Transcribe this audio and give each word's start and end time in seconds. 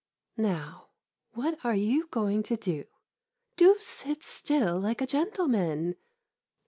Now, 0.49 0.89
what 1.33 1.63
are 1.63 1.75
you 1.75 2.07
going 2.07 2.41
to 2.41 2.57
do. 2.57 2.85
Do 3.55 3.77
sit 3.79 4.23
still 4.23 4.79
like 4.79 4.99
a 4.99 5.05
gentleman. 5.05 5.95